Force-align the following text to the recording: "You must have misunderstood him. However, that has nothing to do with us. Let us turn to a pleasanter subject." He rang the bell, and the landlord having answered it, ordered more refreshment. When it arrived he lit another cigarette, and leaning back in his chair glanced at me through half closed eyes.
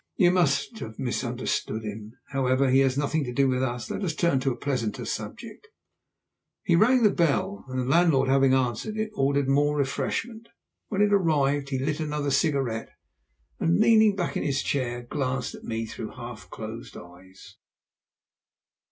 "You 0.15 0.31
must 0.31 0.79
have 0.79 0.97
misunderstood 0.97 1.83
him. 1.83 2.13
However, 2.29 2.65
that 2.71 2.75
has 2.77 2.97
nothing 2.97 3.23
to 3.25 3.31
do 3.31 3.47
with 3.47 3.61
us. 3.61 3.91
Let 3.91 4.03
us 4.03 4.15
turn 4.15 4.39
to 4.39 4.49
a 4.51 4.55
pleasanter 4.57 5.05
subject." 5.05 5.67
He 6.63 6.75
rang 6.75 7.03
the 7.03 7.11
bell, 7.11 7.65
and 7.69 7.77
the 7.77 7.85
landlord 7.85 8.27
having 8.27 8.51
answered 8.51 8.97
it, 8.97 9.11
ordered 9.13 9.47
more 9.47 9.77
refreshment. 9.77 10.47
When 10.87 11.03
it 11.03 11.13
arrived 11.13 11.69
he 11.69 11.77
lit 11.77 11.99
another 11.99 12.31
cigarette, 12.31 12.89
and 13.59 13.79
leaning 13.79 14.15
back 14.15 14.35
in 14.35 14.41
his 14.41 14.63
chair 14.63 15.03
glanced 15.03 15.53
at 15.53 15.65
me 15.65 15.85
through 15.85 16.13
half 16.15 16.49
closed 16.49 16.97
eyes. 16.97 17.57